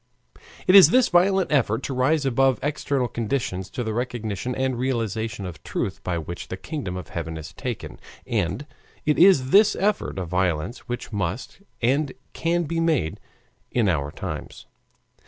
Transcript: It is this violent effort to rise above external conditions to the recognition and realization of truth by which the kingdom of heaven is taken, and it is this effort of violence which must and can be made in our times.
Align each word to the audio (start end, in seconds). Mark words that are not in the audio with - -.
It 0.65 0.73
is 0.73 0.89
this 0.89 1.09
violent 1.09 1.51
effort 1.51 1.83
to 1.83 1.93
rise 1.93 2.25
above 2.25 2.57
external 2.63 3.07
conditions 3.07 3.69
to 3.69 3.83
the 3.83 3.93
recognition 3.93 4.55
and 4.55 4.75
realization 4.79 5.45
of 5.45 5.61
truth 5.61 6.03
by 6.03 6.17
which 6.17 6.47
the 6.47 6.57
kingdom 6.57 6.97
of 6.97 7.09
heaven 7.09 7.37
is 7.37 7.53
taken, 7.53 7.99
and 8.25 8.65
it 9.05 9.19
is 9.19 9.51
this 9.51 9.75
effort 9.75 10.17
of 10.17 10.27
violence 10.27 10.89
which 10.89 11.13
must 11.13 11.61
and 11.83 12.13
can 12.33 12.63
be 12.63 12.79
made 12.79 13.19
in 13.69 13.87
our 13.87 14.09
times. 14.09 14.65